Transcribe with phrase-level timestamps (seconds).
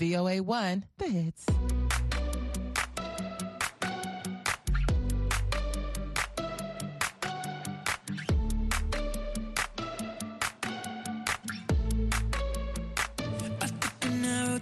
[0.00, 1.44] VOA1, the hits.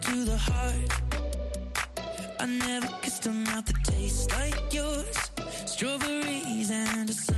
[0.00, 0.92] to the heart.
[2.38, 5.30] I never kissed a mouth that tastes like yours.
[5.66, 7.37] Strawberries and a sun.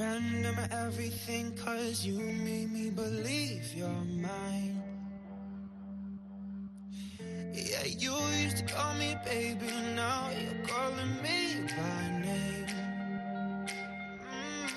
[0.00, 4.82] surrender my everything cause you made me believe you're mine.
[7.52, 12.66] Yeah, you used to call me baby, now you're calling me by name.
[14.32, 14.70] Mm.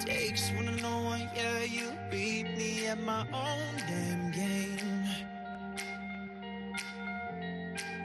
[0.00, 5.04] Takes one to know one, yeah, you beat me at my own damn game.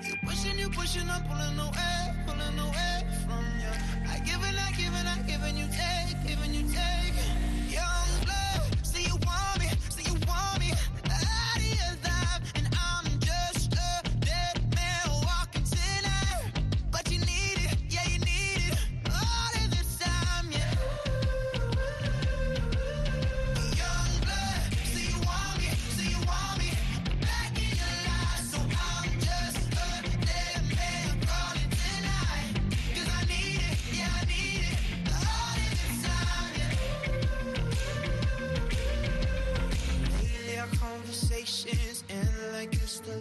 [0.03, 2.95] You pushing, you pushing, I'm pulling away, pulling away
[3.25, 3.73] from you.
[4.07, 5.84] I give and I give and I give and you take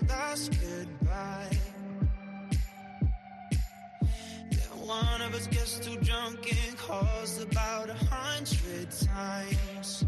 [0.08, 1.58] last goodbye.
[4.50, 10.05] Yeah, one of us gets too drunk and calls about a hundred times.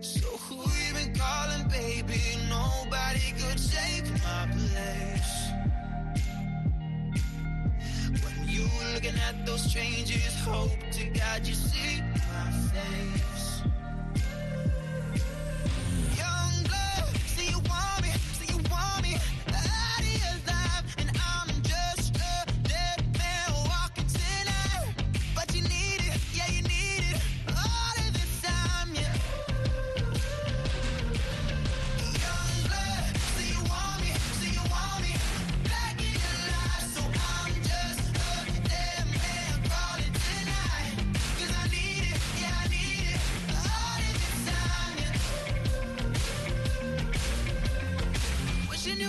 [0.00, 2.20] So who you been calling, baby?
[2.48, 5.34] Nobody could save my place.
[8.24, 8.64] When you
[8.94, 13.37] looking at those changes, hope to God you see my face.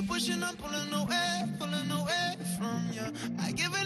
[0.07, 3.03] Pushing I'm pulling away, pulling away from you.
[3.39, 3.78] I give and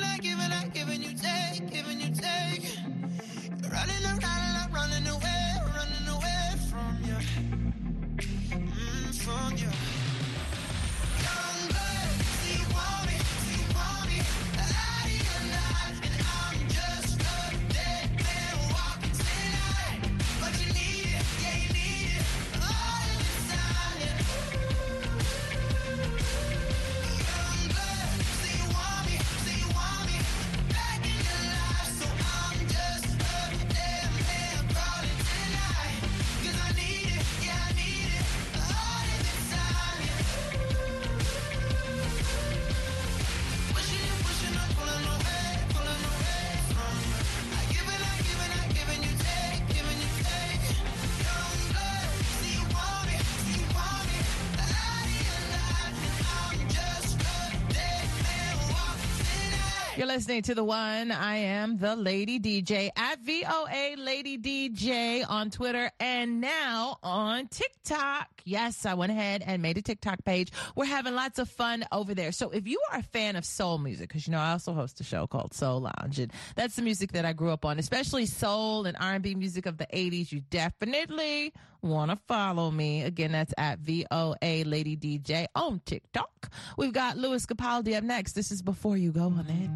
[59.95, 61.11] You're listening to the one.
[61.11, 68.27] I am the Lady DJ at VOA Lady DJ on Twitter and now on TikTok.
[68.43, 70.51] Yes, I went ahead and made a TikTok page.
[70.75, 72.31] We're having lots of fun over there.
[72.31, 74.99] So if you are a fan of soul music, because you know I also host
[74.99, 78.25] a show called Soul Lounge, and that's the music that I grew up on, especially
[78.25, 80.31] soul and R&B music of the 80s.
[80.31, 83.03] You definitely want to follow me.
[83.03, 86.51] Again, that's at VOA Lady DJ on TikTok.
[86.77, 88.33] We've got Lewis Capaldi up next.
[88.33, 89.69] This is Before You Go on it.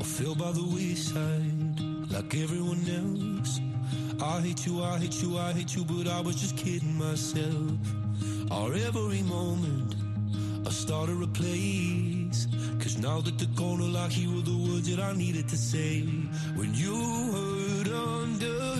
[0.00, 1.80] I feel by the wayside
[2.10, 3.60] like everyone else.
[4.22, 7.78] I hate you, I hate you, I hate you, but I was just kidding myself.
[8.50, 9.94] Our every moment,
[10.66, 12.46] I started a place.
[12.80, 16.00] Cause now that the corner lock, here were the words that I needed to say.
[16.54, 16.94] When you
[17.32, 18.79] hurt under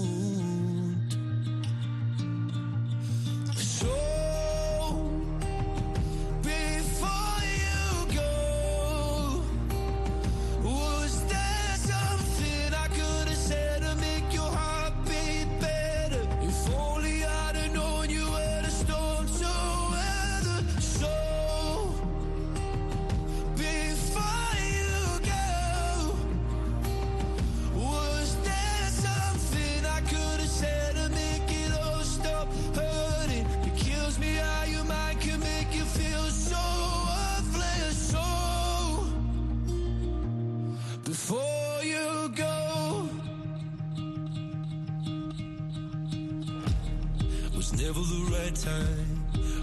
[47.71, 49.17] Was never the right time.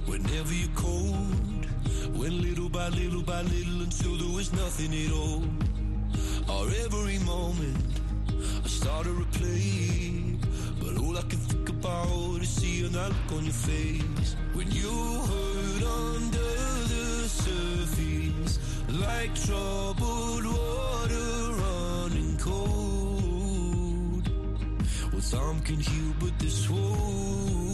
[0.06, 1.66] Whenever you're cold,
[2.16, 5.44] went little by little by little until there was nothing at all.
[6.48, 8.00] Our every moment.
[8.64, 10.36] I started to play,
[10.80, 14.90] but all I can think about is seeing that look on your face when you
[15.30, 16.52] hurt under
[16.92, 24.28] the surface, like troubled water running cold.
[25.12, 27.67] Well, time can heal, but this won't.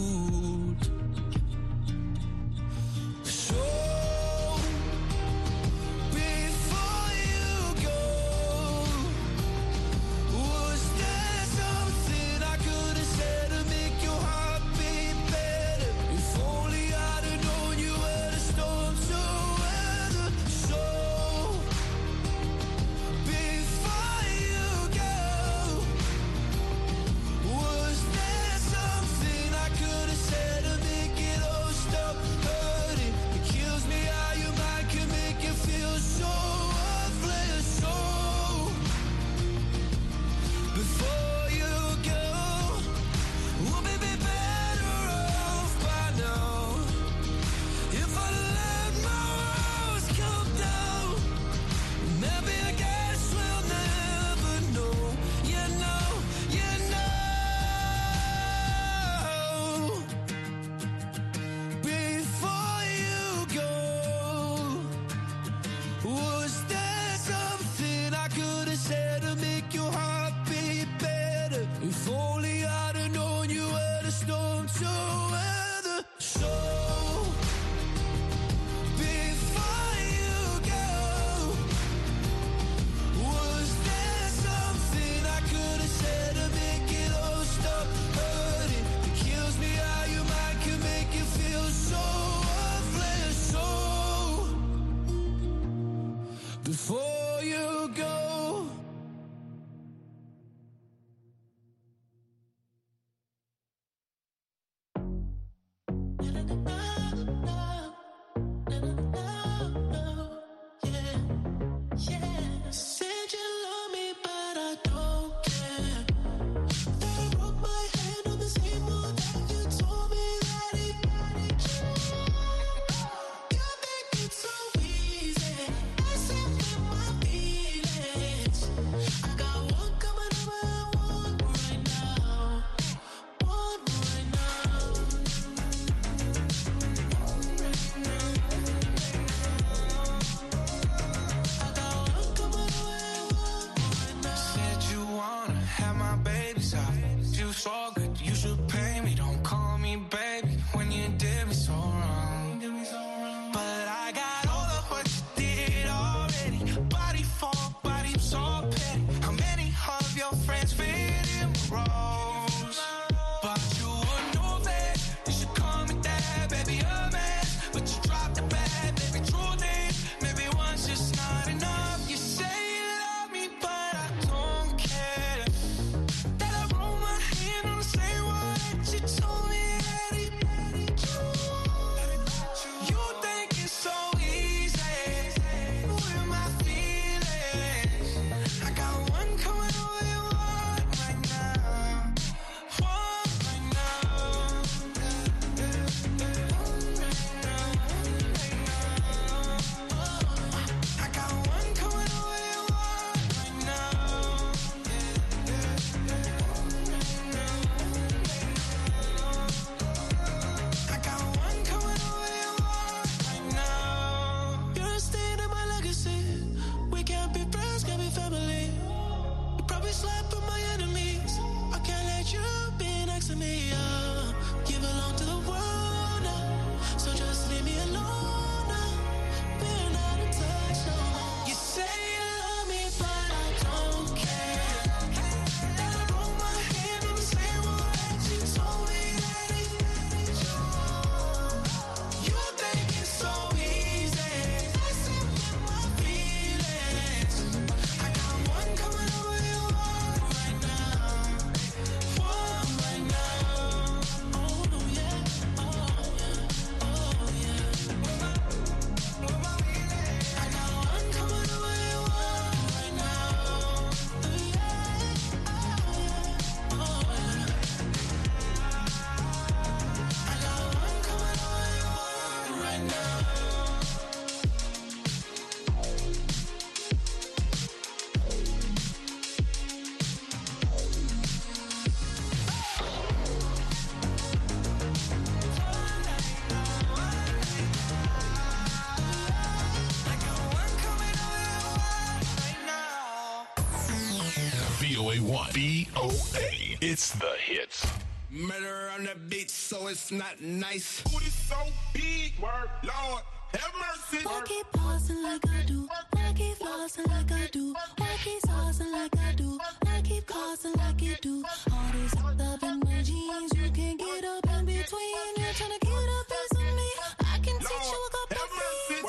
[296.95, 297.85] It's the hits.
[298.31, 301.01] Murder on the beach, so it's not nice.
[301.01, 301.57] Booty so
[301.93, 303.21] big, word, Lord,
[303.51, 304.25] have mercy.
[304.25, 305.89] Why keep pausing like I do?
[306.13, 307.73] Why keep flossing like I do?
[307.97, 309.59] Why keep saucing like I do?
[309.83, 311.43] Why keep causing like you do?
[311.69, 315.31] All this hooked up in my jeans, you can't get up in between.
[315.35, 316.89] You're trying to get up into me.
[317.19, 318.47] I can teach you a couple
[318.87, 319.03] things.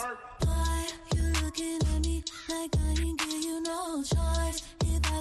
[0.44, 4.15] Why you looking at me like I ain't give you no choice?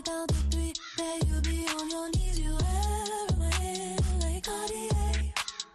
[0.05, 2.39] I count to three, then you be on your knees.
[2.39, 5.33] You have my hand like Cartier.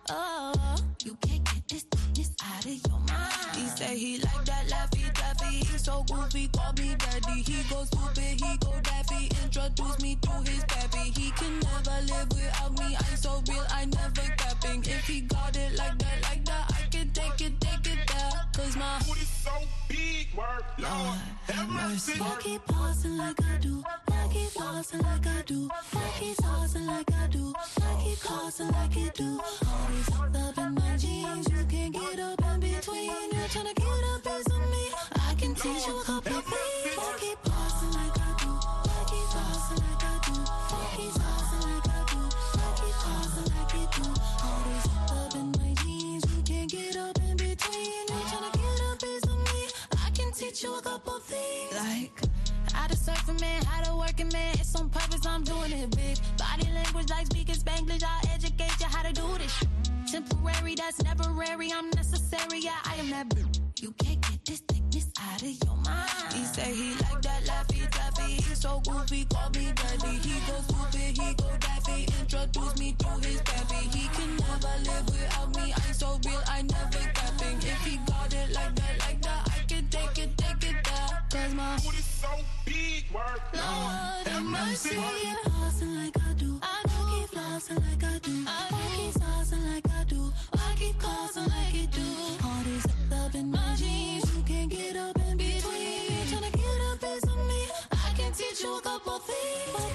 [0.08, 1.84] Oh, you can't get this
[2.14, 3.56] this out of your mind.
[3.56, 5.56] He say he like that laffy taffy.
[5.56, 7.42] He so goofy, call me daddy.
[7.42, 9.30] He go stupid, he go daffy.
[9.42, 11.10] Introduce me to his pappy.
[11.10, 12.96] He can never live without me.
[12.96, 14.84] I'm so real, I never capping.
[14.84, 18.30] If he got it like that, like that, I can take it, take it there.
[18.54, 19.50] Cause my Booty so
[19.88, 21.18] big, word, Lord,
[21.48, 22.12] have mercy.
[22.20, 23.82] Why keep pausing like I do?
[24.52, 25.68] Keep flossing like I do?
[25.92, 27.52] Why keep saucing like I do?
[27.78, 29.40] Why keep causing like you do?
[29.68, 33.12] All these up in my jeans, you can't get up in between.
[33.30, 34.90] You're trying to get up into me.
[35.28, 36.96] I can teach you a couple things.
[36.96, 37.38] Why keep
[37.94, 38.50] like I do?
[38.90, 39.26] Why keep
[39.86, 40.34] like I do?
[40.66, 42.20] Why keep saucing like I do?
[43.78, 44.10] You do?
[44.42, 48.04] All in my jeans, you can't get up in between.
[48.08, 49.68] You're get up into me.
[50.04, 51.19] I can teach you a couple.
[53.10, 54.54] How to surf a man, how to man.
[54.54, 56.20] It's on purpose, I'm doing it.
[56.38, 58.04] Body language like speaking Spanglish.
[58.04, 59.64] I'll educate you how to do this.
[60.10, 61.00] Temporary, that's.
[61.72, 62.60] I'm necessary.
[62.60, 63.60] Yeah, I am that bitch.
[63.80, 66.32] You can't get this thickness out of your mind.
[66.32, 68.42] He say he like that laffy taffy.
[68.54, 70.18] So goofy, call me daddy.
[70.18, 72.08] He go stupid, he go daffy.
[72.20, 73.98] Introduce me to his pappy.
[73.98, 75.72] He can never live without me.
[75.74, 77.09] I'm so real, I never
[81.30, 82.28] Cause my Booty so
[82.66, 84.96] big, word, Lord have mercy.
[84.96, 86.58] Flossing like I do?
[86.60, 86.90] I do.
[87.10, 88.44] keep flossing like I do?
[88.48, 88.76] I do.
[88.96, 90.32] keep saucing like I do?
[90.50, 92.02] Why keep causing like you do?
[92.42, 96.26] All hooked up in my jeans, you can't get up in between.
[96.30, 97.62] To get up into me.
[97.92, 99.89] I can teach you a couple things.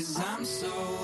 [0.00, 0.99] Cause I'm so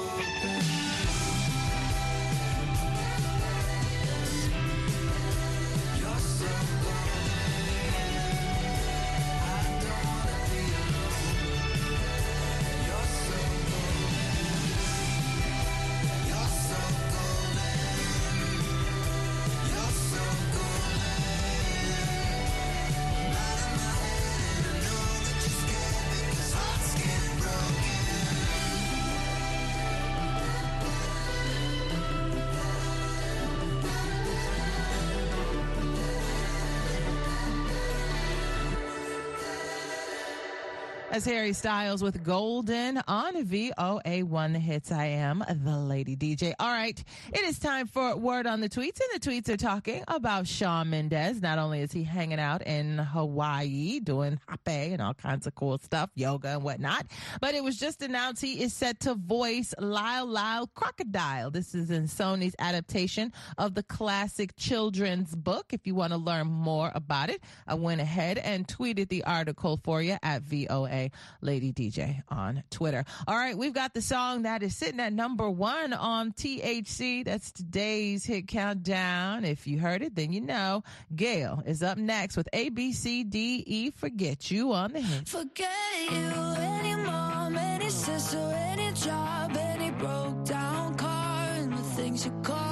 [41.17, 44.93] As Harry Styles with Golden on VOA1 Hits.
[44.93, 46.53] I am the lady DJ.
[46.61, 47.03] All right.
[47.33, 49.01] It is time for Word on the Tweets.
[49.01, 51.41] And the tweets are talking about Shawn Mendes.
[51.41, 55.79] Not only is he hanging out in Hawaii doing hape and all kinds of cool
[55.79, 57.07] stuff, yoga and whatnot,
[57.41, 61.51] but it was just announced he is set to voice Lyle Lyle Crocodile.
[61.51, 65.73] This is in Sony's adaptation of the classic children's book.
[65.73, 69.81] If you want to learn more about it, I went ahead and tweeted the article
[69.83, 71.06] for you at VOA
[71.41, 73.05] Lady DJ on Twitter.
[73.27, 77.25] All right, we've got the song that is sitting at number one on THC.
[77.25, 79.45] That's today's hit countdown.
[79.45, 80.83] If you heard it, then you know.
[81.15, 85.29] Gayle is up next with ABCDE Forget You on the hit.
[85.29, 85.71] Forget
[86.11, 92.33] you, any mom, any sister, any job, any broke down car, and the things you
[92.43, 92.66] call.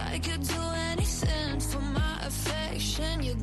[0.00, 3.22] I could do anything for my affection.
[3.22, 3.36] You're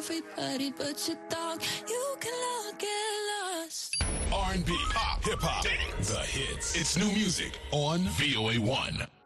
[0.00, 1.60] everybody but your dog.
[1.86, 2.88] You can all get
[3.30, 4.02] lost.
[4.32, 6.74] R&B, pop, hip hop, the hits.
[6.74, 9.19] It's new music on VOA 1.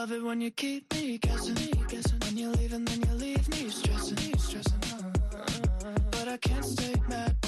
[0.00, 1.54] love it when you keep me guessing,
[1.88, 2.18] guessing.
[2.20, 4.80] When you leave and then you leave me stressing, stressing.
[6.10, 7.39] But I can't stay mad.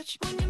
[0.00, 0.49] touch when you